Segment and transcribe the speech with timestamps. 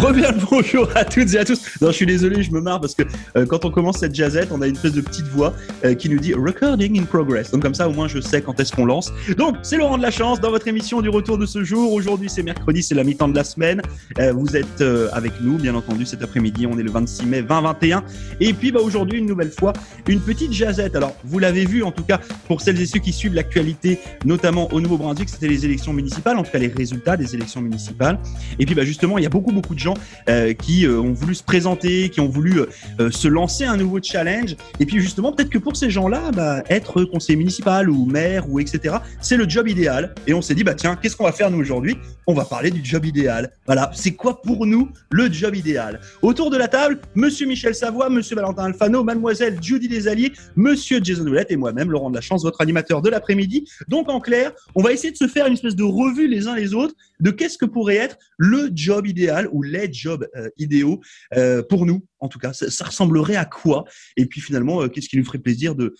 [0.00, 1.60] Reviens le bonjour à toutes et à tous.
[1.82, 3.02] Non, je suis désolé, je me marre parce que
[3.36, 5.52] euh, quand on commence cette jazzette, on a une espèce de petite voix
[5.84, 7.50] euh, qui nous dit recording in progress.
[7.50, 9.12] Donc comme ça, au moins, je sais quand est-ce qu'on lance.
[9.36, 11.92] Donc, c'est Laurent de la chance dans votre émission du retour de ce jour.
[11.92, 13.82] Aujourd'hui, c'est mercredi, c'est la mi-temps de la semaine.
[14.18, 14.82] Euh, vous êtes
[15.12, 16.66] avec nous, bien entendu, cet après-midi.
[16.66, 18.02] On est le 26 mai 2021.
[18.40, 19.74] Et puis, bah, aujourd'hui, une nouvelle fois,
[20.08, 20.96] une petite jazzette.
[20.96, 24.72] Alors, vous l'avez vu, en tout cas, pour celles et ceux qui suivent l'actualité, notamment
[24.72, 28.18] au Nouveau-Brunswick, c'était les élections municipales, en tout cas les résultats des élections municipales.
[28.58, 29.89] Et puis, bah, justement, il y a beaucoup, beaucoup de gens
[30.28, 32.60] euh, qui euh, ont voulu se présenter, qui ont voulu
[33.00, 34.56] euh, se lancer un nouveau challenge.
[34.78, 38.60] Et puis justement, peut-être que pour ces gens-là, bah, être conseiller municipal ou maire ou
[38.60, 40.14] etc., c'est le job idéal.
[40.26, 41.96] Et on s'est dit, bah tiens, qu'est-ce qu'on va faire nous aujourd'hui?
[42.26, 43.50] On va parler du job idéal.
[43.66, 46.00] Voilà, c'est quoi pour nous le job idéal?
[46.22, 51.26] Autour de la table, Monsieur Michel Savoie, Monsieur Valentin Alfano, Mademoiselle Judy Desalliés, Monsieur Jason
[51.26, 53.68] Oulette et moi-même, Laurent de la Chance, votre animateur de l'après-midi.
[53.88, 56.54] Donc en clair, on va essayer de se faire une espèce de revue les uns
[56.54, 61.00] les autres de qu'est-ce que pourrait être le job idéal ou les jobs euh, idéaux
[61.36, 62.52] euh, pour nous, en tout cas.
[62.52, 63.84] Ça, ressemblerait à quoi?
[64.16, 65.94] Et puis finalement, euh, qu'est-ce qui nous ferait plaisir de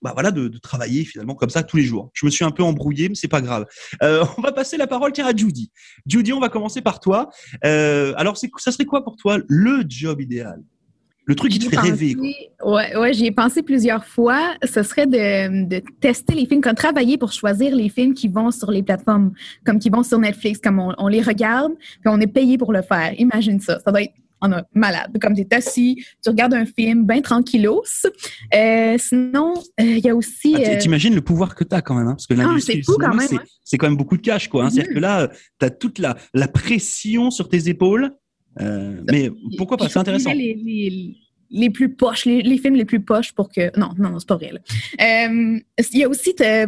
[0.00, 2.10] bah voilà, de, travailler finalement comme ça tous les jours?
[2.14, 3.66] Je me suis un peu embrouillé, mais c'est pas grave.
[4.00, 5.72] on va passer la parole tiens, à Judy.
[6.06, 7.30] Judy, on va commencer par toi.
[7.62, 10.62] alors, ça serait quoi pour toi le job idéal?
[11.28, 12.14] Le truc qui te fait rêver.
[12.14, 12.74] Quoi.
[12.74, 14.54] Ouais, ouais j'y ai pensé plusieurs fois.
[14.64, 18.50] Ce serait de, de, tester les films, comme travailler pour choisir les films qui vont
[18.50, 19.32] sur les plateformes,
[19.64, 22.80] comme qui vont sur Netflix, comme on, les regarde, puis on est payé pour le
[22.80, 23.12] faire.
[23.18, 23.78] Imagine ça.
[23.78, 25.10] Ça doit être on a malade.
[25.20, 27.82] Comme tu es assis, tu regardes un film bien tranquillos.
[28.54, 30.54] Euh, sinon, euh, il y a aussi.
[30.56, 32.82] Ah, euh, T'imagines le pouvoir que tu as quand même, hein, parce que ah, l'industrie
[33.64, 34.64] c'est quand, même beaucoup de cash, quoi.
[34.64, 34.70] Hein.
[34.70, 34.94] C'est-à-dire mm-hmm.
[34.94, 38.12] que là, tu as toute la, la pression sur tes épaules
[38.60, 39.76] euh, mais pourquoi?
[39.76, 39.88] Pas?
[39.88, 40.32] C'est intéressant.
[41.50, 43.76] Les, plus poches, les, films les plus poches pour que.
[43.78, 44.52] Non, non, non c'est pas vrai.
[44.52, 45.58] Euh,
[45.92, 46.66] il y a aussi se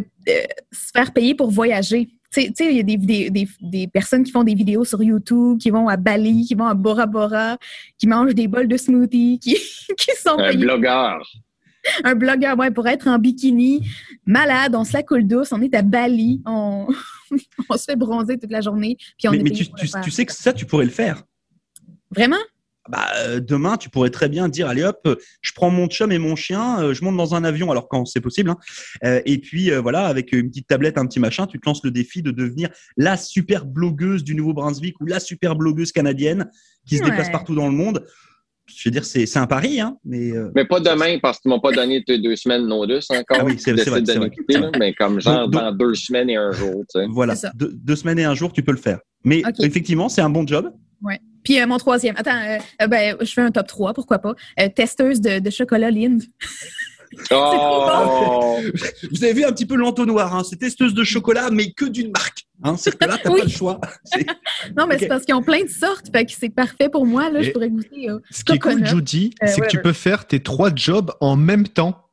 [0.93, 2.09] faire payer pour voyager.
[2.33, 5.71] Tu sais, il y a des, des, personnes qui font des vidéos sur YouTube, qui
[5.71, 7.59] vont à Bali, qui vont à Bora Bora,
[7.99, 9.57] qui mangent des bols de smoothie, qui,
[9.99, 11.29] qui sont Un blogueur.
[12.05, 13.85] Un blogueur, ouais, pour être en bikini,
[14.27, 16.87] malade, on se la coule douce, on est à Bali, on,
[17.69, 18.97] on se fait bronzer toute la journée.
[19.19, 19.67] Puis on mais, mais tu,
[20.05, 21.25] tu sais que ça, tu pourrais le faire.
[22.11, 22.37] Vraiment?
[22.89, 26.11] Bah, euh, demain, tu pourrais très bien dire, allez hop, euh, je prends mon chum
[26.11, 29.39] et mon chien, euh, je monte dans un avion, alors quand c'est possible, hein, et
[29.39, 32.31] puis voilà, avec une petite tablette, un petit machin, tu te lances le défi de
[32.31, 36.51] devenir la super blogueuse du Nouveau-Brunswick ou la super blogueuse canadienne
[36.87, 38.05] qui se déplace partout dans le monde.
[38.67, 40.33] Je veux dire, c'est un pari, hein, mais.
[40.55, 43.39] Mais pas demain parce qu'ils m'ont pas donné deux semaines non deux encore.
[43.41, 44.03] Ah oui, c'est vrai,
[44.79, 46.85] Mais comme genre dans deux semaines et un jour.
[46.89, 47.07] Tu sais.
[47.11, 49.01] Voilà, deux, semaines et un jour, tu peux le faire.
[49.25, 50.73] Mais effectivement, c'est un bon job.
[51.03, 51.21] Ouais.
[51.45, 54.35] Puis euh, mon troisième, attends, euh, euh, ben, je fais un top 3, pourquoi pas.
[54.75, 56.23] testeuse de, chocolat Lind.
[57.33, 58.59] Oh!
[59.11, 60.45] Vous avez vu un petit peu l'entonnoir, hein?
[60.49, 62.47] c'est testeuse de chocolat, mais que d'une marque.
[62.63, 62.77] Hein?
[62.77, 63.81] C'est que là, t'as pas le choix.
[64.77, 67.29] non, mais c'est parce qu'ils ont plein de sortes, fait que c'est parfait pour moi.
[67.29, 68.07] Là, je pourrais goûter.
[68.31, 71.67] ce qui est cool, Judy, c'est que tu peux faire tes trois jobs en même
[71.67, 72.07] temps.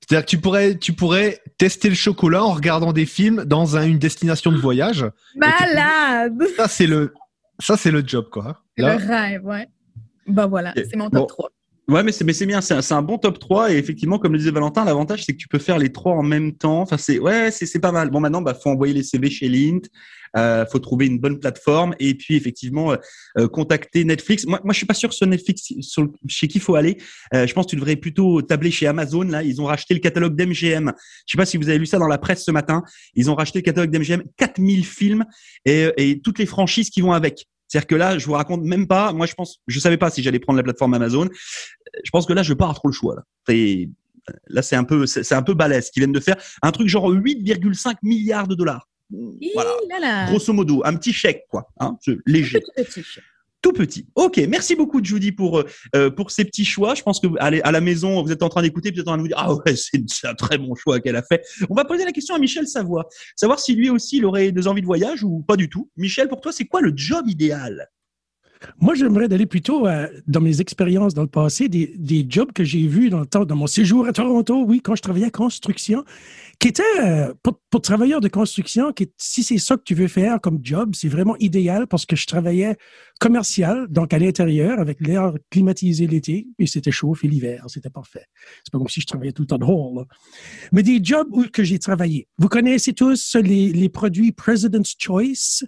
[0.00, 3.98] C'est-à-dire que tu pourrais, tu pourrais tester le chocolat en regardant des films dans une
[3.98, 5.04] destination de voyage.
[5.36, 6.42] Malade!
[6.56, 7.12] Ça, c'est le,
[7.58, 8.62] ça, c'est le job, quoi.
[8.78, 9.68] Le rêve, ouais.
[10.26, 11.50] Bah voilà, c'est mon top 3.
[11.88, 14.84] Ouais, mais c'est bien, c'est un, bon top 3 et effectivement, comme le disait Valentin,
[14.84, 16.82] l'avantage c'est que tu peux faire les trois en même temps.
[16.82, 18.10] Enfin, c'est ouais, c'est pas mal.
[18.10, 19.80] Bon, maintenant, bah faut envoyer les CV chez Lint,
[20.36, 22.96] euh, faut trouver une bonne plateforme et puis effectivement euh,
[23.38, 24.44] euh, contacter Netflix.
[24.44, 26.98] Moi, moi, je suis pas sûr sur Netflix sur, chez qui il faut aller.
[27.32, 29.22] Euh, je pense que tu devrais plutôt tabler chez Amazon.
[29.22, 30.92] Là, ils ont racheté le catalogue d'MGM.
[31.26, 32.82] Je sais pas si vous avez lu ça dans la presse ce matin.
[33.14, 35.24] Ils ont racheté le catalogue d'MGM, 4000 films
[35.64, 37.46] et, et toutes les franchises qui vont avec.
[37.68, 39.12] C'est-à-dire que là, je vous raconte même pas.
[39.12, 41.28] Moi, je pense, je savais pas si j'allais prendre la plateforme Amazon.
[42.02, 43.14] Je pense que là, je pars trop le choix.
[43.14, 43.54] Là,
[44.48, 47.10] là c'est un peu, c'est un peu balèze qu'ils viennent de faire un truc genre
[47.10, 48.88] 8,5 milliards de dollars.
[49.54, 50.26] Voilà.
[50.26, 51.96] Grosso modo, un petit chèque, quoi, hein,
[52.26, 52.62] léger.
[52.76, 53.02] petit
[53.60, 54.06] tout petit.
[54.14, 55.62] Ok, merci beaucoup Judy pour
[55.96, 56.94] euh, pour ces petits choix.
[56.94, 59.16] Je pense que allez, à la maison, vous êtes en train d'écouter, peut-être en train
[59.16, 61.44] de vous dire ah ouais, c'est un très bon choix qu'elle a fait.
[61.68, 64.68] On va poser la question à Michel Savoie, savoir si lui aussi il aurait des
[64.68, 65.90] envies de voyage ou pas du tout.
[65.96, 67.88] Michel, pour toi, c'est quoi le job idéal?
[68.80, 72.64] Moi, j'aimerais d'aller plutôt euh, dans mes expériences dans le passé, des, des jobs que
[72.64, 75.30] j'ai vus dans le temps, dans mon séjour à Toronto, oui, quand je travaillais en
[75.30, 76.04] construction
[76.58, 80.08] qui était euh, pour, pour travailleurs de construction, qui, si c'est ça que tu veux
[80.08, 82.76] faire comme job, c'est vraiment idéal parce que je travaillais
[83.20, 88.24] commercial, donc à l'intérieur, avec l'air climatisé l'été, et c'était chaud, et l'hiver, c'était parfait.
[88.64, 90.04] C'est pas comme si je travaillais tout le temps dehors.
[90.72, 92.26] Mais des jobs où que j'ai travaillé.
[92.38, 95.64] Vous connaissez tous les, les produits President's Choice?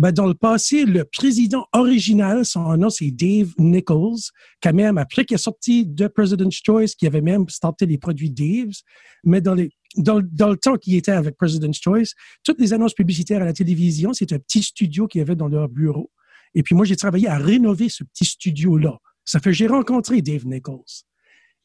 [0.00, 4.30] Ben, dans le passé, le président original, son nom, c'est Dave Nichols,
[4.62, 8.30] quand même, après qu'il est sorti de President's Choice, qui avait même starté les produits
[8.30, 8.82] Dave's,
[9.24, 9.68] mais dans les
[9.98, 12.14] dans, le temps qu'il était avec President's Choice,
[12.44, 15.68] toutes les annonces publicitaires à la télévision, c'est un petit studio qu'il avait dans leur
[15.68, 16.10] bureau.
[16.54, 18.96] Et puis moi, j'ai travaillé à rénover ce petit studio-là.
[19.26, 20.80] Ça fait j'ai rencontré Dave Nichols.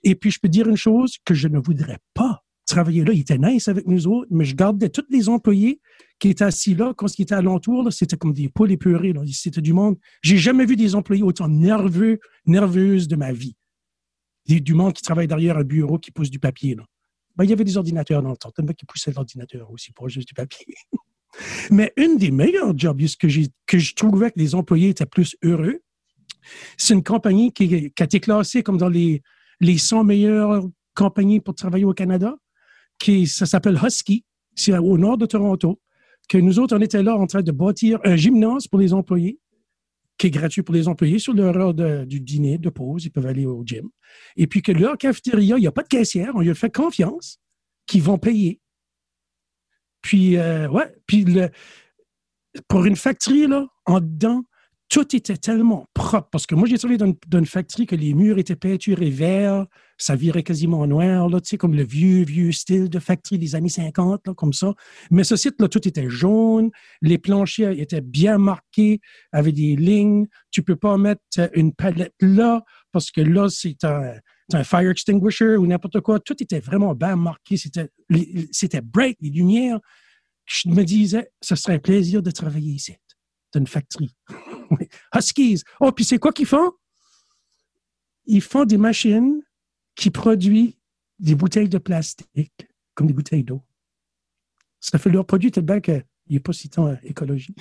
[0.03, 3.13] Et puis je peux dire une chose que je ne voudrais pas travailler là.
[3.13, 5.79] Il était nice avec nous autres, mais je gardais tous les employés
[6.19, 9.13] qui étaient assis là, quand ils étaient alentour, c'était comme des poules épurées.
[9.31, 9.97] C'était du monde.
[10.21, 13.55] J'ai jamais vu des employés autant nerveux, nerveuses de ma vie.
[14.47, 16.75] du monde qui travaille derrière un bureau qui pousse du papier.
[17.35, 18.51] Ben, il y avait des ordinateurs dans le temps.
[18.57, 20.73] Il qui poussaient l'ordinateur aussi pour juste du papier.
[21.69, 23.27] Mais une des meilleures jobs que,
[23.65, 25.81] que je trouvais que les employés étaient plus heureux,
[26.77, 29.21] c'est une compagnie qui, qui, a été classée comme dans les,
[29.59, 30.63] les 100 meilleures
[30.95, 32.35] compagnies pour travailler au Canada.
[32.99, 34.25] Qui, ça s'appelle Husky.
[34.55, 35.79] C'est au nord de Toronto.
[36.27, 39.39] Que nous autres, on était là en train de bâtir un gymnase pour les employés
[40.17, 43.25] qui est gratuit pour les employés sur leur heure du dîner, de pause, ils peuvent
[43.25, 43.89] aller au gym.
[44.37, 47.39] Et puis que leur cafétéria, il n'y a pas de caissière, on a fait confiance
[47.85, 48.61] qu'ils vont payer.
[50.01, 51.49] Puis, euh, ouais, puis le,
[52.67, 54.43] pour une factory, là, en dedans,
[54.89, 56.29] tout était tellement propre.
[56.31, 59.65] Parce que moi, j'ai travaillé dans, une factory que les murs étaient peinturés verts,
[59.97, 63.55] ça virait quasiment noir, là, tu sais, comme le vieux, vieux style de factory des
[63.55, 64.73] années 50, là, comme ça.
[65.11, 66.69] Mais ce site-là, tout était jaune,
[67.01, 68.99] les planchers étaient bien marqués,
[69.31, 70.27] avec des lignes.
[70.51, 71.21] Tu peux pas mettre
[71.53, 74.13] une palette là, parce que là, c'est un,
[74.53, 76.19] un fire extinguisher ou n'importe quoi.
[76.19, 77.57] Tout était vraiment bien marqué.
[77.57, 79.79] C'était, bright, les lumières.
[80.45, 82.95] Je me disais, ce serait un plaisir de travailler ici.
[83.51, 84.13] C'est une factory.
[85.15, 85.63] Huskies.
[85.79, 86.71] Oh, puis c'est quoi qu'ils font?
[88.25, 89.41] Ils font des machines
[89.95, 90.73] qui produisent
[91.19, 93.61] des bouteilles de plastique, comme des bouteilles d'eau.
[94.79, 97.55] Ça fait leur produit tellement qu'il n'est pas si tant écologie.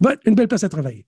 [0.00, 1.06] bon, une belle place à travailler.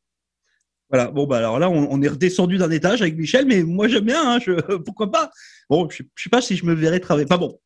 [0.91, 4.05] Voilà, bon, bah alors là, on, est redescendu d'un étage avec Michel, mais moi j'aime
[4.05, 4.53] bien, hein, je,
[4.85, 5.31] pourquoi pas?
[5.69, 7.27] Bon, je ne sais pas si je me verrais travailler.
[7.27, 7.59] Pas bon,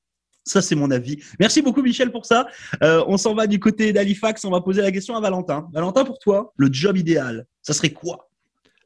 [0.49, 1.19] ça, c'est mon avis.
[1.39, 2.47] Merci beaucoup, Michel, pour ça.
[2.83, 4.45] Euh, on s'en va du côté d'Halifax.
[4.45, 5.69] On va poser la question à Valentin.
[5.73, 8.31] Valentin, pour toi, le job idéal, ça serait quoi?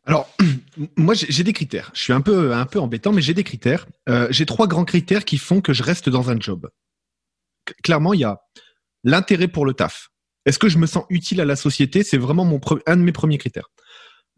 [0.05, 0.29] Alors,
[0.97, 1.91] moi, j'ai des critères.
[1.95, 3.87] Je suis un peu, un peu embêtant, mais j'ai des critères.
[4.09, 6.69] Euh, j'ai trois grands critères qui font que je reste dans un job.
[7.83, 8.41] Clairement, il y a
[9.05, 10.09] l'intérêt pour le taf.
[10.45, 12.03] Est-ce que je me sens utile à la société?
[12.03, 13.71] C'est vraiment un de mes premiers critères.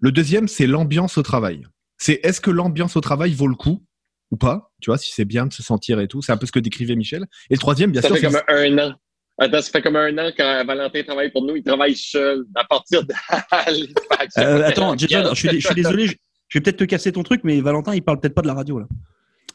[0.01, 1.63] Le deuxième, c'est l'ambiance au travail.
[1.97, 3.83] C'est est-ce que l'ambiance au travail vaut le coup?
[4.31, 6.23] Ou pas, tu vois, si c'est bien de se sentir et tout.
[6.23, 7.25] C'est un peu ce que décrivait Michel.
[7.51, 8.11] Et le troisième, bien sûr.
[8.11, 8.95] Ça fait comme un an.
[9.39, 12.65] Attends, ça fait comme un an quand Valentin travaille pour nous, il travaille seul à
[12.65, 13.13] partir de
[14.39, 16.13] euh, attends, Jason, je suis, je suis désolé, je,
[16.55, 18.79] vais peut-être te casser ton truc, mais Valentin, il parle peut-être pas de la radio
[18.79, 18.87] là.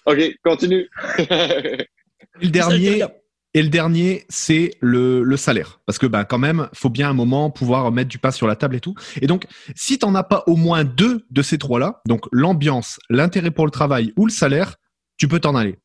[0.06, 0.90] Ok, continue.
[1.18, 3.04] le dernier,
[3.54, 5.80] et le dernier, c'est le, salaire.
[5.86, 8.56] Parce que ben, quand même, faut bien un moment pouvoir mettre du pain sur la
[8.56, 8.94] table et tout.
[9.22, 13.00] Et donc, si tu n'en as pas au moins deux de ces trois-là, donc l'ambiance,
[13.10, 14.76] l'intérêt pour le travail ou le salaire,
[15.18, 15.78] tu peux t'en aller.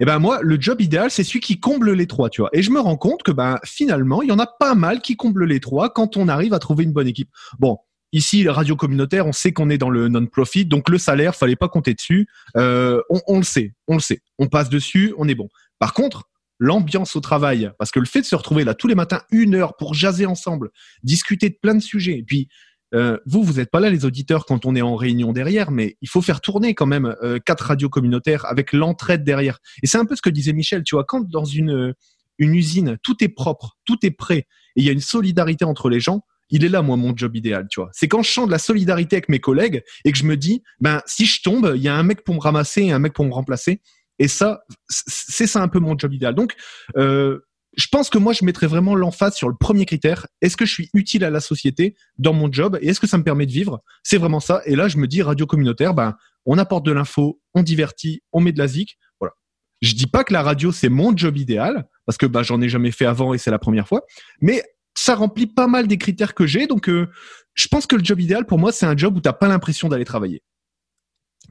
[0.00, 2.50] Et ben moi, le job idéal, c'est celui qui comble les trois, tu vois.
[2.52, 5.16] Et je me rends compte que ben finalement, il y en a pas mal qui
[5.16, 7.30] comblent les trois quand on arrive à trouver une bonne équipe.
[7.58, 7.78] Bon,
[8.12, 11.68] ici, radio communautaire, on sait qu'on est dans le non-profit, donc le salaire, fallait pas
[11.68, 12.26] compter dessus.
[12.56, 14.20] Euh, on, le sait, on le sait.
[14.38, 15.48] On passe dessus, on est bon.
[15.78, 16.28] Par contre,
[16.58, 19.54] l'ambiance au travail, parce que le fait de se retrouver là tous les matins une
[19.54, 20.70] heure pour jaser ensemble,
[21.02, 22.48] discuter de plein de sujets, et puis
[22.94, 25.96] euh, vous, vous n'êtes pas là les auditeurs quand on est en réunion derrière, mais
[26.00, 29.58] il faut faire tourner quand même euh, quatre radios communautaires avec l'entraide derrière.
[29.82, 31.94] Et c'est un peu ce que disait Michel, tu vois, quand dans une,
[32.38, 34.46] une usine, tout est propre, tout est prêt,
[34.76, 37.34] et il y a une solidarité entre les gens, il est là, moi, mon job
[37.34, 37.90] idéal, tu vois.
[37.92, 41.00] C'est quand je chante la solidarité avec mes collègues et que je me dis, ben,
[41.06, 43.24] si je tombe, il y a un mec pour me ramasser et un mec pour
[43.24, 43.80] me remplacer.
[44.18, 46.34] Et ça, c'est ça un peu mon job idéal.
[46.34, 46.54] Donc,
[46.96, 47.40] euh,
[47.76, 50.26] je pense que moi, je mettrais vraiment l'emphase sur le premier critère.
[50.40, 53.18] Est-ce que je suis utile à la société dans mon job et est-ce que ça
[53.18, 53.82] me permet de vivre?
[54.02, 54.62] C'est vraiment ça.
[54.66, 56.14] Et là, je me dis radio communautaire, ben,
[56.46, 58.98] on apporte de l'info, on divertit, on met de la zik.
[59.18, 59.34] Voilà.
[59.82, 62.68] Je dis pas que la radio c'est mon job idéal parce que ben, j'en ai
[62.68, 64.02] jamais fait avant et c'est la première fois.
[64.40, 64.62] Mais
[64.96, 66.66] ça remplit pas mal des critères que j'ai.
[66.66, 67.08] Donc, euh,
[67.54, 69.88] je pense que le job idéal pour moi, c'est un job où t'as pas l'impression
[69.88, 70.42] d'aller travailler.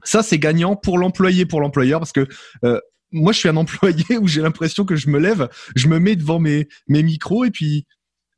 [0.04, 2.26] Ça, c'est gagnant pour l'employé, pour l'employeur, parce que
[2.64, 2.80] euh,
[3.10, 6.16] moi, je suis un employé où j'ai l'impression que je me lève, je me mets
[6.16, 7.86] devant mes, mes micros et puis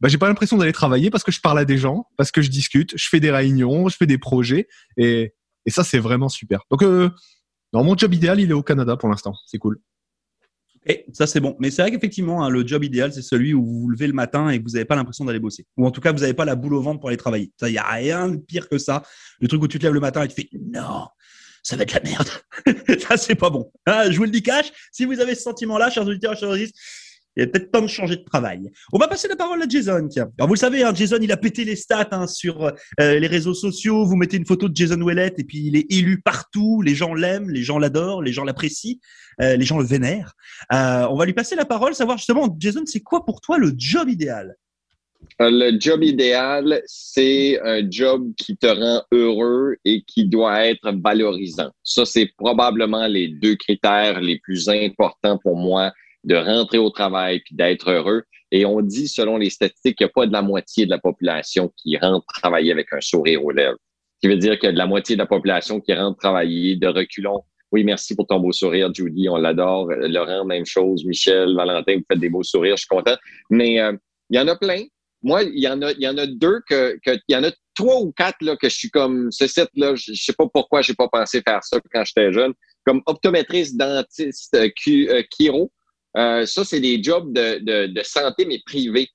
[0.01, 2.43] bah, j'ai pas l'impression d'aller travailler parce que je parle à des gens, parce que
[2.43, 5.35] je discute, je fais des réunions, je fais des projets et,
[5.69, 6.61] ça, c'est vraiment super.
[6.71, 7.11] Donc, euh,
[7.73, 9.35] mon job idéal, il est au Canada pour l'instant.
[9.47, 9.81] C'est cool.
[10.89, 11.57] Et ça, c'est bon.
[11.59, 14.13] Mais c'est vrai qu'effectivement, hein, le job idéal, c'est celui où vous vous levez le
[14.13, 15.67] matin et vous n'avez pas l'impression d'aller bosser.
[15.77, 17.53] Ou en tout cas, vous n'avez pas la boule au ventre pour aller travailler.
[17.59, 19.03] Ça, il n'y a rien de pire que ça.
[19.41, 21.09] Le truc où tu te lèves le matin et tu fais non,
[21.67, 22.29] ça va être la merde.
[23.09, 23.73] ça, c'est pas bon.
[23.87, 24.73] Ah, je vous le dis cash.
[24.93, 26.73] Si vous avez ce sentiment-là, chers auditeurs, chers auditeurs,
[27.37, 28.71] il est peut-être temps de changer de travail.
[28.93, 30.07] On va passer la parole à Jason.
[30.09, 30.31] Tiens.
[30.39, 32.67] Alors vous le savez, hein, Jason, il a pété les stats hein, sur
[33.01, 34.07] euh, les réseaux sociaux.
[34.07, 36.83] Vous mettez une photo de Jason Ouellet et puis il est élu partout.
[36.83, 38.99] Les gens l'aiment, les gens l'adorent, les gens l'apprécient,
[39.43, 40.35] euh, les gens le vénèrent.
[40.73, 43.75] Euh, on va lui passer la parole, savoir justement, Jason, c'est quoi pour toi le
[43.77, 44.55] job idéal?
[45.39, 51.71] Le job idéal, c'est un job qui te rend heureux et qui doit être valorisant.
[51.83, 55.93] Ça, c'est probablement les deux critères les plus importants pour moi
[56.25, 58.25] de rentrer au travail puis d'être heureux.
[58.51, 60.99] Et on dit, selon les statistiques, qu'il n'y a pas de la moitié de la
[60.99, 63.79] population qui rentre travailler avec un sourire aux lèvres.
[64.17, 66.19] Ce qui veut dire qu'il y a de la moitié de la population qui rentre
[66.19, 67.43] travailler de reculons.
[67.73, 69.29] Oui, merci pour ton beau sourire, Judy.
[69.29, 69.89] On l'adore.
[69.91, 71.05] Laurent, même chose.
[71.05, 72.77] Michel, Valentin, vous faites des beaux sourires.
[72.77, 73.17] Je suis content.
[73.51, 73.93] Mais euh,
[74.31, 74.85] il y en a plein.
[75.27, 77.43] Moi, il y en a, il y en a deux que, que il y en
[77.43, 79.97] a trois ou quatre là que je suis comme ce site là.
[79.97, 82.53] Je, sais pas pourquoi j'ai pas pensé faire ça quand j'étais jeune.
[82.85, 85.73] Comme optométriste, dentiste, euh, euh, chiro.
[86.17, 89.09] Euh, ça, c'est des jobs de, de, de, santé, mais privés,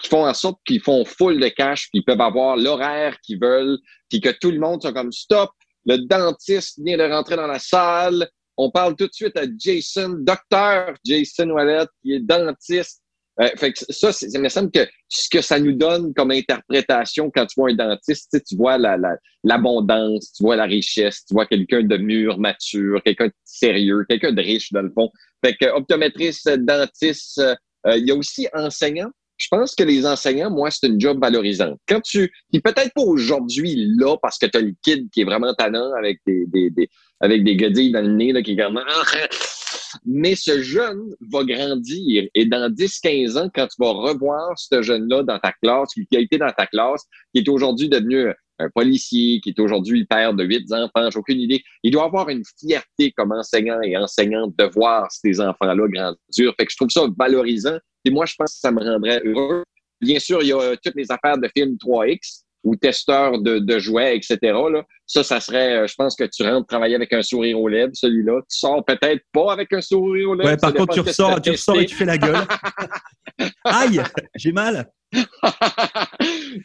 [0.00, 3.40] qui font en sorte qu'ils font full de cash, puis ils peuvent avoir l'horaire qu'ils
[3.40, 5.50] veulent, puis que tout le monde soit comme stop,
[5.84, 8.28] le dentiste vient de rentrer dans la salle.
[8.56, 13.02] On parle tout de suite à Jason, docteur Jason Wallet, qui est dentiste.
[13.40, 17.30] Euh, fait que ça, ça me semble que ce que ça nous donne comme interprétation
[17.30, 21.46] quand tu vois un dentiste, tu vois l'abondance, la, tu vois la richesse, tu vois
[21.46, 25.10] quelqu'un de mûr, mature, quelqu'un de sérieux, quelqu'un de riche dans le fond.
[25.44, 27.38] Fait que optométriste, dentiste,
[27.86, 29.10] euh, il y a aussi enseignant.
[29.36, 31.78] Je pense que les enseignants, moi, c'est une job valorisante.
[31.86, 35.24] Quand tu, puis peut-être pas aujourd'hui là, parce que tu as le kid qui est
[35.24, 36.88] vraiment tannant avec des, des, des
[37.20, 38.80] avec des godilles dans le nez là, qui est comme
[40.04, 45.22] mais ce jeune va grandir et dans 10-15 ans, quand tu vas revoir ce jeune-là
[45.22, 49.40] dans ta classe, qui a été dans ta classe, qui est aujourd'hui devenu un policier,
[49.40, 51.62] qui est aujourd'hui père de huit enfants, j'ai aucune idée.
[51.82, 56.54] Il doit avoir une fierté comme enseignant et enseignante de voir ces enfants-là grandir.
[56.58, 57.78] Fait que je trouve ça valorisant.
[58.04, 59.64] Et moi, je pense que ça me rendrait heureux.
[60.00, 63.78] Bien sûr, il y a toutes les affaires de film 3X ou testeur de, de
[63.78, 64.38] jouets, etc.
[64.42, 64.84] Là.
[65.06, 67.92] Ça, ça serait, euh, je pense que tu rentres travailler avec un sourire aux lèvres,
[67.94, 68.40] celui-là.
[68.40, 70.50] Tu sors peut-être pas avec un sourire aux lèvres.
[70.50, 72.36] Ouais, par contre, tu ressors, tu ressors et tu fais la gueule.
[73.64, 74.02] Aïe,
[74.34, 74.90] j'ai mal.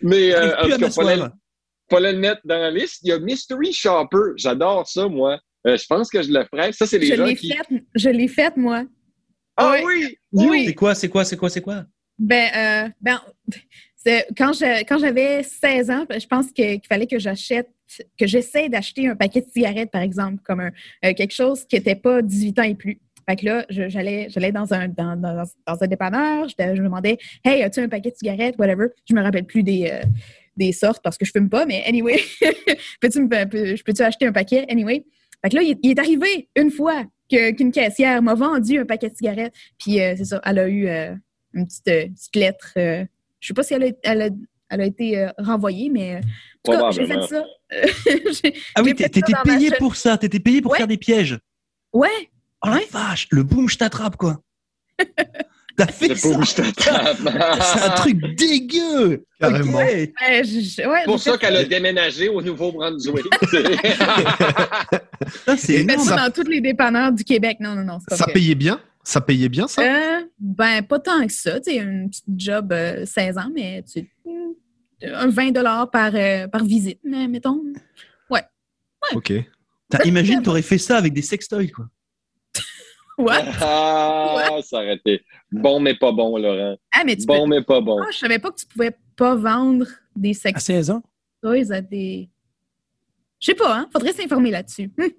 [0.01, 1.29] Mais euh, en tout cas,
[1.87, 3.01] pas le mettre dans la liste.
[3.03, 4.33] Il y a Mystery Shopper.
[4.37, 5.39] J'adore ça, moi.
[5.67, 6.71] Euh, je pense que je le ferais.
[6.71, 7.49] Ça, c'est les je gens qui...
[7.49, 8.85] Fait, je l'ai faite, moi.
[9.55, 10.17] Ah oui!
[10.31, 10.65] Oui!
[10.65, 11.83] C'est quoi, c'est quoi, c'est quoi, c'est quoi?
[12.17, 13.19] Ben, euh, ben
[14.37, 14.53] quand
[14.99, 17.69] j'avais 16 ans, je pense qu'il fallait que j'achète,
[18.17, 21.95] que j'essaie d'acheter un paquet de cigarettes, par exemple, comme euh, quelque chose qui n'était
[21.95, 22.99] pas 18 ans et plus.
[23.29, 24.87] Fait que là, j'allais, dans un,
[25.87, 28.87] dépanneur, je, me demandais, hey, as-tu un paquet de cigarettes, whatever.
[29.07, 30.01] Je me rappelle plus des, euh,
[30.57, 32.19] des sortes parce que je fume pas, mais anyway,
[33.01, 35.05] peux-tu peux, peux acheter un paquet, anyway.
[35.43, 39.15] Fait que là, il, est arrivé une fois qu'une caissière m'a vendu un paquet de
[39.15, 40.87] cigarettes, puis euh, c'est ça, elle a eu
[41.53, 42.73] une petite, petite lettre
[43.41, 44.29] je sais pas si elle a, elle a,
[44.69, 46.21] elle a été euh, renvoyée, mais
[46.65, 47.43] en tout cas, j'ai fait ça.
[48.75, 51.37] ah oui, t'étais payé pour ça, t'étais payé pour faire des pièges.
[51.91, 52.29] Ouais.
[52.63, 54.41] Oh la vache, le boom, je t'attrape, quoi.
[55.77, 56.29] T'as fait le ça.
[56.75, 59.25] C'est un truc dégueu.
[59.39, 59.77] Carrément.
[59.77, 60.13] Ouais.
[60.21, 63.25] Ouais, pour ça qu'elle a déménagé au Nouveau-Brunswick.
[65.57, 67.57] c'est ça dans tous les dépanneurs du Québec.
[67.61, 67.99] Non, non, non.
[68.09, 68.79] Ça payait bien?
[69.03, 69.81] Ça payait bien, ça?
[69.81, 71.59] Euh, ben, pas tant que ça.
[71.59, 72.73] Tu un petit job
[73.05, 74.09] 16 euh, ans, mais tu
[75.03, 75.53] un 20
[75.87, 77.61] par, euh, par visite, mais mettons.
[78.29, 78.41] Ouais.
[78.41, 79.17] ouais.
[79.17, 79.33] OK.
[80.05, 81.87] Imagine, tu aurais fait ça avec des sextoys, quoi.
[83.17, 83.43] What?
[83.59, 86.77] Ah, ça aurait été bon, mais pas bon, Laurent.
[86.93, 87.99] Ah, mais tu bon, mais pas bon.
[88.01, 90.75] Ah, je savais pas que tu pouvais pas vendre des sextoys.
[90.75, 91.03] À 16 ans?
[91.43, 92.29] Oui, ça des.
[93.39, 93.89] Je sais pas, hein?
[93.91, 94.91] Faudrait s'informer là-dessus.
[94.99, 95.09] Hum.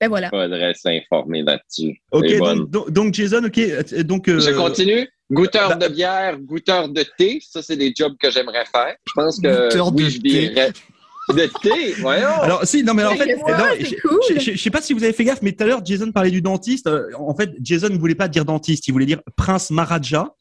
[0.00, 0.30] Ben voilà.
[0.30, 2.00] Faudrait s'informer là-dessus.
[2.10, 2.26] OK,
[2.90, 3.58] donc, Jason, OK.
[3.58, 5.08] Euh, donc, euh, Je continue.
[5.30, 8.96] Goûteur bah de bière, goûteur de thé, ça, c'est des jobs que j'aimerais faire.
[9.06, 10.72] Je pense que goûteur oui, de je dirais...
[11.28, 12.40] De thé, voyons.
[12.42, 15.42] Alors, si, non, mais en fait, je, ne sais pas si vous avez fait gaffe,
[15.42, 16.88] mais tout à l'heure, Jason parlait du dentiste.
[16.88, 20.34] Euh, en fait, Jason ne voulait pas dire dentiste, il voulait dire prince Maharaja.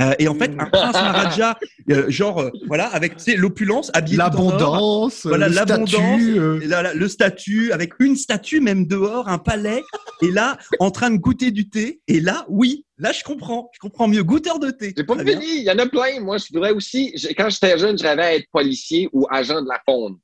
[0.00, 1.58] Euh, et en fait, un prince Maharaja,
[1.90, 8.60] euh, genre, euh, voilà, avec l'opulence, habillé l'abondance, voilà, l'abondance, le statut, avec une statue
[8.60, 9.82] même dehors, un palais,
[10.22, 12.00] et là, en train de goûter du thé.
[12.08, 14.24] Et là, oui, là, je comprends, je comprends mieux.
[14.24, 14.94] Goûteur de thé.
[14.96, 16.20] J'ai pas fini, il y en a plein.
[16.20, 19.68] Moi, je voudrais aussi, quand j'étais jeune, je rêvais à être policier ou agent de
[19.68, 20.16] la faune.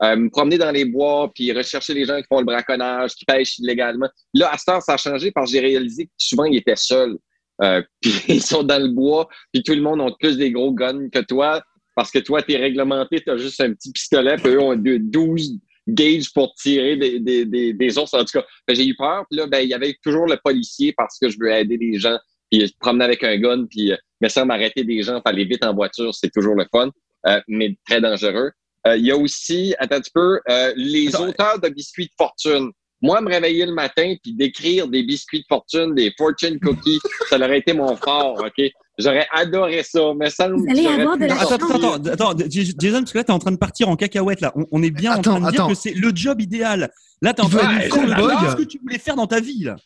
[0.00, 3.58] me promener dans les bois, puis rechercher les gens qui font le braconnage, qui pêchent
[3.58, 4.08] illégalement.
[4.34, 6.74] Là, à ce temps, ça a changé parce que j'ai réalisé que souvent, ils étaient
[6.74, 7.16] seuls.
[7.60, 10.72] Euh, puis ils sont dans le bois, puis tout le monde a plus des gros
[10.72, 11.62] guns que toi,
[11.94, 14.74] parce que toi, tu es réglementé, tu as juste un petit pistolet, puis eux ont
[14.74, 18.14] 12 gauges pour tirer des, des, des, des ours.
[18.14, 19.24] En tout cas, j'ai eu peur.
[19.28, 21.98] Puis là, ben, il y avait toujours le policier parce que je veux aider les
[21.98, 22.18] gens.
[22.50, 25.64] Puis je promenais avec un gun, puis euh, mais ça m'arrêter des gens, aller vite
[25.64, 26.90] en voiture, c'est toujours le fun,
[27.26, 28.52] euh, mais très dangereux.
[28.84, 30.40] Il y a aussi, attends un petit peu,
[30.74, 32.72] les auteurs de biscuits de fortune.
[33.02, 37.36] Moi, me réveiller le matin puis d'écrire des biscuits de fortune, des fortune cookies, ça
[37.36, 38.64] aurait été mon fort, OK?
[38.98, 43.00] J'aurais adoré ça, mais ça Vous allez avoir de la Attends, attends, attends, attends, Jason,
[43.00, 44.52] parce que là, t'es en train de partir en cacahuète, là.
[44.54, 45.68] On, on est bien Attends, en train de dire attends.
[45.70, 46.90] que c'est le job idéal.
[47.22, 49.64] Là, t'es en train de nous la- ce que tu voulais faire dans ta vie,
[49.64, 49.76] là.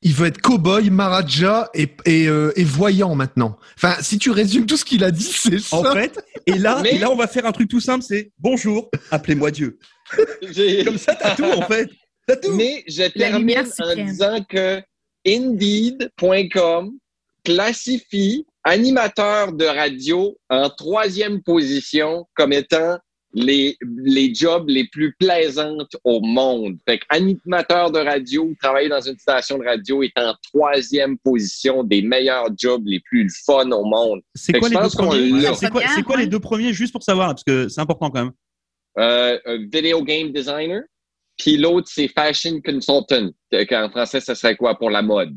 [0.00, 3.56] Il veut être cow-boy, Maharaja et, et, euh, et voyant maintenant.
[3.76, 5.76] Enfin, si tu résumes tout ce qu'il a dit, c'est ça.
[5.78, 8.30] En fait, et là, Mais- et là, on va faire un truc tout simple, c'est
[8.38, 9.78] bonjour, appelez-moi Dieu.
[10.84, 11.90] Comme ça, t'as tout, en fait.
[12.28, 12.54] Tout.
[12.54, 14.82] Mais je termine lumière en disant que
[15.26, 16.98] Indeed.com
[17.44, 22.98] classifie animateurs de radio en troisième position comme étant
[23.32, 26.78] les, les jobs les plus plaisantes au monde.
[26.88, 32.02] Fait animateur de radio, travailler dans une station de radio est en troisième position des
[32.02, 34.22] meilleurs jobs les plus fun au monde.
[34.34, 35.54] C'est quoi les deux premiers l'a.
[35.54, 38.24] C'est quoi, c'est quoi les deux premiers, juste pour savoir, parce que c'est important quand
[38.24, 38.32] même.
[38.98, 40.82] Euh, un video game designer.
[41.38, 43.28] Puis l'autre, c'est fashion consultant.
[43.52, 45.30] En français, ça serait quoi pour la mode?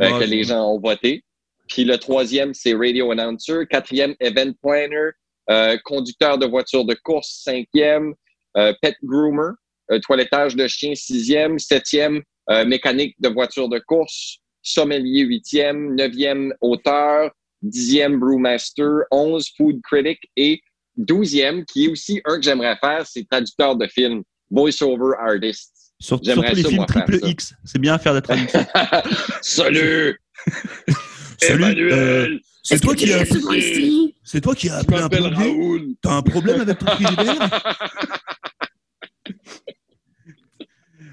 [0.00, 1.24] euh, Bon, que les gens ont voté.
[1.68, 3.66] Puis le troisième, c'est radio announcer.
[3.68, 5.10] Quatrième, event planner.
[5.50, 7.40] Euh, conducteur de voiture de course.
[7.44, 8.14] Cinquième,
[8.56, 9.52] euh, pet groomer.
[9.90, 10.94] Euh, toilettage de chien.
[10.94, 11.58] Sixième.
[11.58, 14.38] Septième, euh, mécanique de voiture de course.
[14.62, 15.94] Sommelier huitième.
[15.94, 17.30] Neuvième, auteur.
[17.62, 19.04] Dixième, brewmaster.
[19.10, 20.18] Onze, food critic.
[20.36, 20.60] Et
[20.96, 24.22] douzième, qui est aussi un que j'aimerais faire, c'est traducteur de film.
[24.50, 25.72] Voice-over artist.
[26.00, 27.18] Sur- J'aimerais surtout les ça, films triple.
[27.28, 27.54] X.
[27.64, 28.64] C'est bien à faire des traductions.
[29.42, 30.20] Salut!
[31.40, 31.92] Salut, Emmanuel!
[31.92, 34.14] euh, c'est Est-ce toi qui as ici?
[34.24, 35.08] c'est toi qui as appelé un.
[35.34, 35.94] Raoul.
[36.02, 37.38] T'as un problème avec ton frigidaire?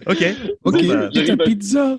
[0.07, 0.23] Ok.
[0.63, 0.73] Ok.
[0.83, 1.97] Bon, bah, J'ai- Ta pizza.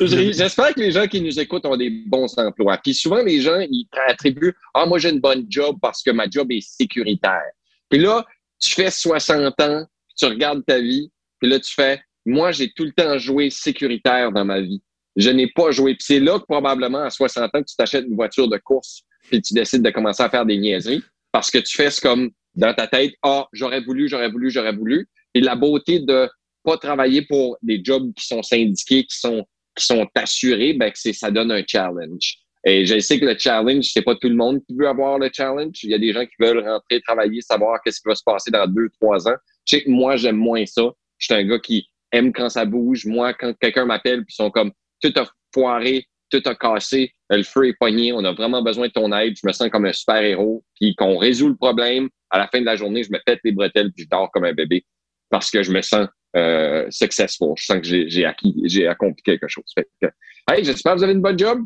[0.00, 2.78] J'ai- J'espère que les gens qui nous écoutent ont des bons emplois.
[2.78, 6.28] Puis souvent, les gens, ils attribuent Ah, moi, j'ai une bonne job parce que ma
[6.30, 7.42] job est sécuritaire.
[7.88, 8.24] Puis là,
[8.60, 9.86] tu fais 60 ans,
[10.16, 14.32] tu regardes ta vie, puis là, tu fais Moi, j'ai tout le temps joué sécuritaire
[14.32, 14.82] dans ma vie.
[15.14, 15.94] Je n'ai pas joué.
[15.94, 19.02] Puis c'est là que probablement, à 60 ans, que tu t'achètes une voiture de course,
[19.28, 22.30] puis tu décides de commencer à faire des niaiseries parce que tu fais ce comme
[22.54, 25.08] dans ta tête Ah, j'aurais voulu, j'aurais voulu, j'aurais voulu.
[25.34, 26.28] Et la beauté de
[26.64, 31.12] pas travailler pour des jobs qui sont syndiqués, qui sont qui sont assurés, ben c'est
[31.12, 32.38] ça donne un challenge.
[32.68, 35.30] Et je sais que le challenge, c'est pas tout le monde qui veut avoir le
[35.32, 35.84] challenge.
[35.84, 38.50] Il y a des gens qui veulent rentrer, travailler, savoir qu'est-ce qui va se passer
[38.50, 39.36] dans deux, trois ans.
[39.64, 40.82] Je sais moi, j'aime moins ça.
[41.18, 43.06] Je suis un gars qui aime quand ça bouge.
[43.06, 47.44] Moi, quand quelqu'un m'appelle puis ils sont comme tout a foiré, tout a cassé, le
[47.44, 49.36] feu est pogné, on a vraiment besoin de ton aide.
[49.40, 50.64] Je me sens comme un super héros.
[50.74, 52.08] Puis qu'on résout le problème.
[52.30, 54.44] À la fin de la journée, je me pète les bretelles puis je dors comme
[54.44, 54.84] un bébé
[55.30, 57.54] parce que je me sens euh, successful.
[57.56, 59.64] Je sens que j'ai j'ai acquis, j'ai accompli quelque chose.
[59.72, 60.08] Fait que,
[60.50, 61.60] hey, j'espère que vous avez une bonne job.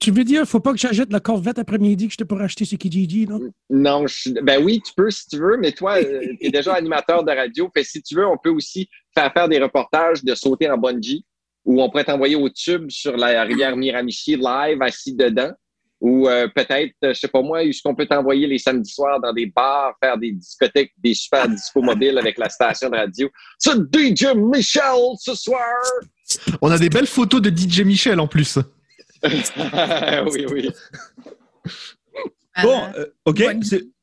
[0.00, 2.64] Tu veux dire, faut pas que j'achète la Corvette après-midi que je t'ai pour acheter
[2.64, 3.40] ce Kijiji, non?
[3.68, 7.24] Non, je, ben oui, tu peux si tu veux, mais toi, tu es déjà animateur
[7.24, 7.68] de radio.
[7.74, 11.24] Fait si tu veux, on peut aussi faire faire des reportages de sauter en bungee
[11.64, 15.50] ou on pourrait t'envoyer au tube sur la rivière Miramichi live assis dedans.
[16.00, 19.20] Ou euh, peut-être, euh, je sais pas moi, est-ce qu'on peut t'envoyer les samedis soirs
[19.20, 23.28] dans des bars, faire des discothèques, des super disco mobiles avec la station de radio?
[23.58, 24.82] C'est DJ Michel
[25.18, 25.60] ce soir!
[26.62, 28.60] On a des belles photos de DJ Michel en plus.
[30.32, 30.70] oui, oui.
[32.62, 33.42] Bon, Ah, euh, ok.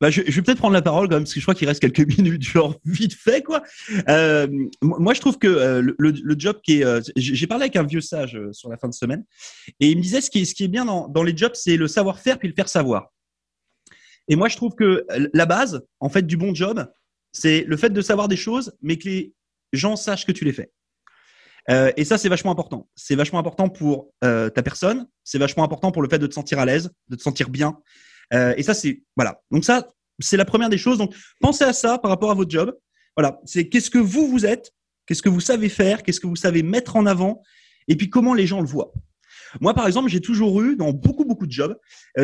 [0.00, 1.66] Bah, je, je vais peut-être prendre la parole quand même, parce que je crois qu'il
[1.66, 3.64] reste quelques minutes, genre vite fait, quoi.
[4.08, 4.46] Euh,
[4.80, 6.84] moi, je trouve que euh, le, job qui est.
[6.84, 9.24] euh, j'ai parlé avec un vieux sage euh, sur la fin de semaine,
[9.80, 11.54] et il me disait ce qui est, ce qui est bien dans, dans les jobs,
[11.54, 13.12] c'est le savoir-faire puis le faire savoir.
[14.28, 16.86] Et moi, je trouve que la base, en fait, du bon job,
[17.32, 19.32] c'est le fait de savoir des choses, mais que les
[19.72, 20.70] gens sachent que tu les fais.
[21.70, 22.88] Euh, et ça, c'est vachement important.
[22.96, 25.06] C'est vachement important pour euh, ta personne.
[25.24, 27.78] C'est vachement important pour le fait de te sentir à l'aise, de te sentir bien.
[28.32, 29.40] Euh, et ça, c'est voilà.
[29.50, 30.98] Donc ça, c'est la première des choses.
[30.98, 32.74] Donc pensez à ça par rapport à votre job.
[33.16, 34.72] Voilà, c'est qu'est-ce que vous vous êtes,
[35.06, 37.42] qu'est-ce que vous savez faire, qu'est-ce que vous savez mettre en avant,
[37.88, 38.92] et puis comment les gens le voient?
[39.60, 41.76] Moi, par exemple, j'ai toujours eu dans beaucoup beaucoup de jobs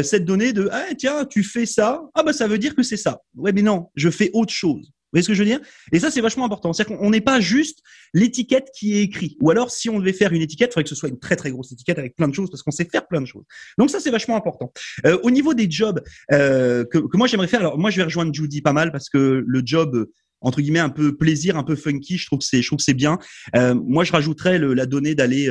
[0.03, 2.99] cette donnée de ah tiens tu fais ça ah bah ça veut dire que c'est
[2.99, 3.23] ça.
[3.35, 4.93] Ouais mais non, je fais autre chose.
[5.15, 5.61] Voyez ce que je veux dire?
[5.93, 6.73] Et ça c'est vachement important.
[6.73, 7.79] C'est-à-dire qu'on n'est pas juste
[8.15, 9.37] l'étiquette qui est écrite.
[9.41, 11.37] Ou alors si on devait faire une étiquette, il faudrait que ce soit une très
[11.37, 13.45] très grosse étiquette avec plein de choses parce qu'on sait faire plein de choses.
[13.79, 14.73] Donc ça c'est vachement important.
[15.07, 18.35] Euh, au niveau des jobs euh, que, moi j'aimerais faire, alors moi je vais rejoindre
[18.35, 20.09] Judy pas mal parce que le job
[20.41, 22.85] entre guillemets un peu plaisir, un peu funky, je trouve que c'est, je trouve que
[22.85, 23.19] c'est bien.
[23.55, 25.49] Euh, moi je rajouterais la donnée d'aller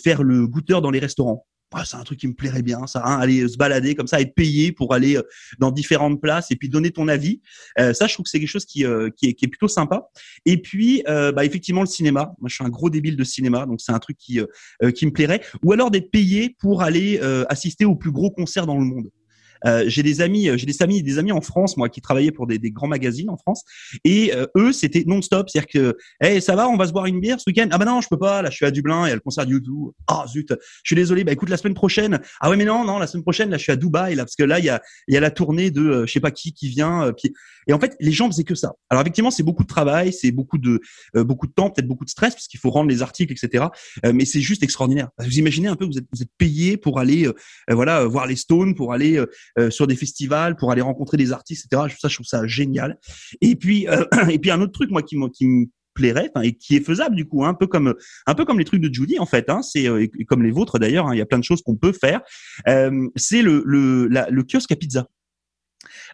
[0.00, 1.44] faire le goûteur dans les restaurants.
[1.74, 4.22] Ouais, c'est un truc qui me plairait bien, ça, hein, aller se balader comme ça,
[4.22, 5.22] être payé pour aller euh,
[5.58, 7.42] dans différentes places et puis donner ton avis.
[7.78, 10.08] Euh, ça, je trouve que c'est quelque chose qui, euh, qui, est, plutôt sympa.
[10.46, 12.32] Et puis, euh, bah, effectivement, le cinéma.
[12.38, 14.46] Moi, je suis un gros débile de cinéma, donc c'est un truc qui, euh,
[14.82, 15.42] euh, qui me plairait.
[15.62, 19.10] Ou alors d'être payé pour aller euh, assister au plus gros concert dans le monde.
[19.66, 22.46] Euh, j'ai des amis, j'ai des amis, des amis en France, moi, qui travaillaient pour
[22.46, 23.64] des, des grands magazines en France,
[24.04, 27.40] et eux, c'était non-stop, c'est-à-dire que, hey, ça va, on va se boire une bière
[27.40, 27.68] ce week-end?
[27.70, 29.20] Ah bah non, je peux pas, là, je suis à Dublin, il y a le
[29.20, 29.92] concert du YouTube.
[30.06, 31.24] Ah zut, je suis désolé.
[31.24, 32.20] Bah écoute, la semaine prochaine.
[32.40, 34.36] Ah ouais, mais non, non, la semaine prochaine, là, je suis à Dubaï, là, parce
[34.36, 36.52] que là, il y a, il y a la tournée de, je sais pas qui,
[36.52, 37.12] qui vient.
[37.16, 37.32] Puis...
[37.66, 38.72] Et en fait, les gens faisaient que ça.
[38.88, 40.80] Alors effectivement, c'est beaucoup de travail, c'est beaucoup de,
[41.14, 43.66] beaucoup de temps, peut-être beaucoup de stress, parce qu'il faut rendre les articles, etc.
[44.14, 45.08] mais c'est juste extraordinaire.
[45.18, 47.34] Vous imaginez un peu, vous êtes, vous êtes payé pour aller, euh,
[47.70, 49.22] voilà, voir les Stones, pour aller
[49.58, 51.94] euh, sur des festivals, pour aller rencontrer des artistes, etc.
[51.98, 52.98] Ça, je trouve ça génial.
[53.40, 53.86] Et puis,
[54.30, 57.26] et puis un autre truc, moi, qui, qui me plairait et qui est faisable du
[57.26, 57.94] coup, hein, un peu comme
[58.26, 59.50] un peu comme les trucs de Judy en fait.
[59.50, 59.88] Hein, c'est
[60.28, 61.08] comme les vôtres d'ailleurs.
[61.08, 62.20] Hein, il y a plein de choses qu'on peut faire.
[63.16, 65.08] c'est le le, le kiosque à pizza.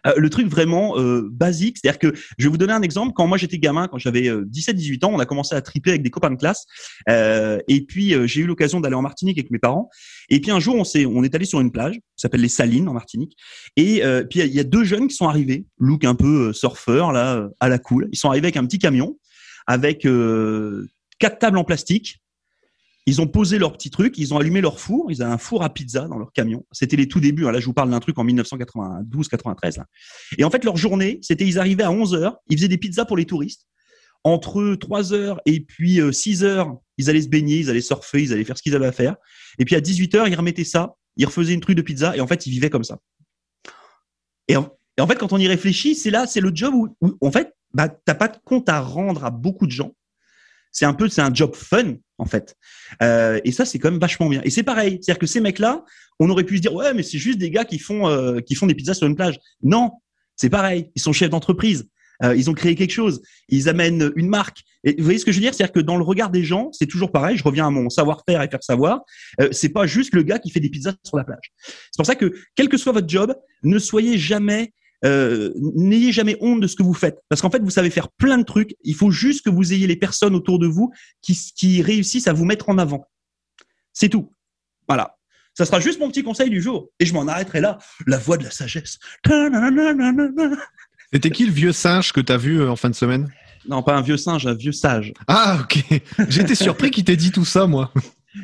[0.05, 3.13] Euh, le truc vraiment euh, basique, c'est-à-dire que je vais vous donner un exemple.
[3.15, 6.03] Quand moi j'étais gamin, quand j'avais 17-18 euh, ans, on a commencé à triper avec
[6.03, 6.65] des copains de classe.
[7.07, 9.89] et puis j'ai eu l'occasion d'aller en Martinique avec mes parents.
[10.29, 12.87] Et puis un jour, on s'est, on est allé sur une plage, s'appelle les Salines
[12.87, 13.35] en Martinique.
[13.75, 17.49] Et puis il y a deux jeunes qui sont arrivés, look un peu surfeur là,
[17.59, 18.07] à la cool.
[18.11, 19.17] Ils sont arrivés avec un petit camion,
[19.67, 20.07] avec
[21.19, 22.21] quatre tables en plastique,
[23.05, 25.63] ils ont posé leur petit truc, ils ont allumé leur four, ils avaient un four
[25.63, 26.65] à pizza dans leur camion.
[26.71, 27.45] C'était les tout débuts.
[27.45, 27.51] Hein.
[27.51, 29.83] Là, je vous parle d'un truc en 1992-93.
[30.37, 33.05] Et en fait, leur journée, c'était ils arrivaient à 11 heures, ils faisaient des pizzas
[33.05, 33.67] pour les touristes.
[34.23, 38.23] Entre 3 heures et puis 6 euh, heures, ils allaient se baigner, ils allaient surfer,
[38.23, 39.15] ils allaient faire ce qu'ils avaient à faire.
[39.59, 42.21] Et puis à 18 heures, ils remettaient ça, ils refaisaient une truc de pizza et
[42.21, 42.97] en fait, ils vivaient comme ça.
[44.47, 47.53] Et en, fait, quand on y réfléchit, c'est là, c'est le job où, en fait,
[47.73, 49.93] bah, t'as pas de compte à rendre à beaucoup de gens
[50.75, 52.55] c'est un peu, c'est un job fun en fait.
[53.01, 54.41] Euh, et ça, c'est quand même vachement bien.
[54.43, 55.85] Et c'est pareil, c'est-à-dire que ces mecs-là,
[56.19, 58.55] on aurait pu se dire ouais, mais c'est juste des gars qui font euh, qui
[58.55, 59.39] font des pizzas sur une plage.
[59.63, 59.91] Non,
[60.35, 60.91] c'est pareil.
[60.93, 61.87] Ils sont chefs d'entreprise.
[62.23, 63.21] Euh, ils ont créé quelque chose.
[63.47, 64.63] Ils amènent une marque.
[64.83, 65.53] Et vous voyez ce que je veux dire?
[65.53, 67.37] C'est-à-dire que dans le regard des gens, c'est toujours pareil.
[67.37, 69.01] Je reviens à mon savoir-faire et faire savoir.
[69.39, 71.53] Euh, c'est pas juste le gars qui fait des pizzas sur la plage.
[71.57, 73.33] C'est pour ça que quel que soit votre job,
[73.63, 74.73] ne soyez jamais
[75.05, 77.19] euh, n'ayez jamais honte de ce que vous faites.
[77.29, 78.75] Parce qu'en fait, vous savez faire plein de trucs.
[78.83, 80.91] Il faut juste que vous ayez les personnes autour de vous
[81.21, 83.05] qui, réussissent à vous mettre en avant.
[83.93, 84.31] C'est tout.
[84.87, 85.17] Voilà.
[85.53, 86.89] Ça sera juste mon petit conseil du jour.
[86.99, 87.77] Et je m'en arrêterai là.
[88.07, 88.99] La voix de la sagesse.
[91.13, 93.31] C'était qui le vieux singe que tu as vu en fin de semaine
[93.69, 95.13] Non, pas un vieux singe, un vieux sage.
[95.27, 96.01] Ah, ok.
[96.27, 97.93] J'étais surpris qu'il t'ait dit tout ça, moi.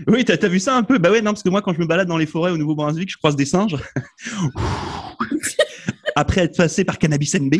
[0.08, 1.80] Oui, t'as as vu ça un peu Bah ouais, non, parce que moi, quand je
[1.80, 3.76] me balade dans les forêts au Nouveau-Brunswick, je croise des singes
[6.15, 7.56] après être passé par Cannabis NB.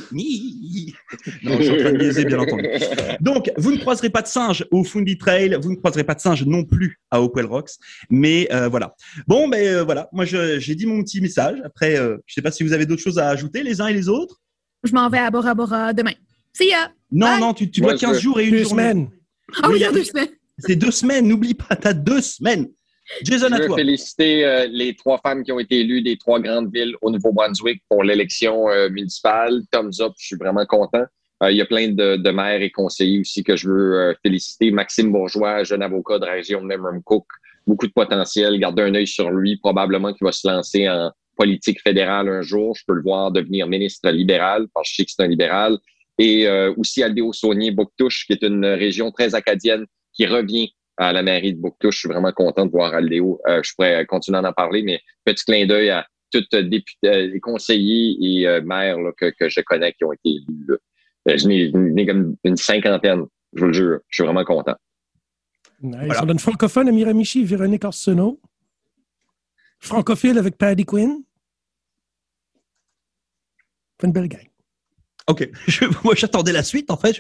[1.44, 2.68] Non, je suis en train de biaiser, bien entendu.
[3.20, 6.22] Donc, vous ne croiserez pas de singe au Fundy Trail, vous ne croiserez pas de
[6.22, 7.72] singe non plus à Hopewell Rocks,
[8.10, 8.96] mais euh, voilà.
[9.28, 11.60] Bon, ben euh, voilà, moi j'ai dit mon petit message.
[11.64, 13.94] Après, euh, je sais pas si vous avez d'autres choses à ajouter, les uns et
[13.94, 14.38] les autres.
[14.84, 16.14] Je m'en vais à Bora Bora demain.
[16.54, 16.92] See ya.
[17.12, 19.10] Non, non, tu, tu dois 15 jours et une deux semaines.
[19.62, 20.30] Ah oui, il y a deux semaines.
[20.58, 22.68] C'est deux semaines, n'oublie pas, t'as deux semaines.
[23.24, 26.74] Jason, je veux féliciter euh, les trois femmes qui ont été élues des trois grandes
[26.74, 29.62] villes au Nouveau-Brunswick pour l'élection euh, municipale.
[29.72, 31.06] Thumbs up, je suis vraiment content.
[31.44, 34.72] Euh, il y a plein de, maires et conseillers aussi que je veux féliciter.
[34.72, 37.26] Maxime Bourgeois, jeune avocat de la région de Cook,
[37.68, 38.60] beaucoup de potentiel.
[38.60, 42.76] Gardez un œil sur lui, probablement qu'il va se lancer en politique fédérale un jour.
[42.76, 45.78] Je peux le voir devenir ministre libéral, parce que je sais que c'est un libéral.
[46.20, 46.48] Et
[46.78, 51.54] aussi Aldéo Saunier, Bouctouche, qui est une région très acadienne qui revient à la mairie
[51.54, 51.96] de Bouctouche.
[51.96, 53.40] Je suis vraiment content de voir Aldéo.
[53.48, 57.40] Euh, je pourrais continuer à en parler, mais petit clin d'œil à tous les euh,
[57.42, 60.78] conseillers et euh, maires que, je connais qui ont été élus.
[61.26, 64.00] Je n'ai comme une cinquantaine, je vous le jure.
[64.08, 64.76] Je suis vraiment content.
[65.82, 66.18] Nice.
[66.22, 68.40] On a une francophone à Miramichi, Véronique Arsenault.
[69.80, 71.24] Francophile avec Paddy Quinn.
[74.04, 74.51] Une belle gang.
[75.32, 75.50] Ok,
[76.04, 77.18] moi j'attendais la suite en fait.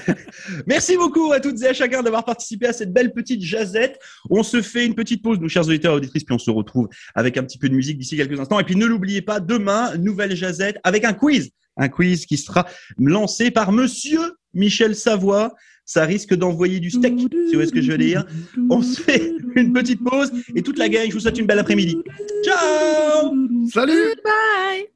[0.68, 3.98] Merci beaucoup à toutes et à chacun d'avoir participé à cette belle petite jazette.
[4.30, 6.88] On se fait une petite pause, nos chers auditeurs et auditrices, puis on se retrouve
[7.16, 8.60] avec un petit peu de musique d'ici quelques instants.
[8.60, 11.50] Et puis ne l'oubliez pas, demain, nouvelle jazette avec un quiz.
[11.76, 14.20] Un quiz qui sera lancé par monsieur
[14.54, 15.52] Michel Savoie.
[15.84, 18.24] Ça risque d'envoyer du steak, si vous voyez ce que je veux dire.
[18.70, 21.58] On se fait une petite pause et toute la gang, je vous souhaite une belle
[21.58, 21.98] après-midi.
[22.44, 23.34] Ciao
[23.72, 24.86] Salut Bye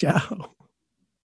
[0.00, 0.57] Ciao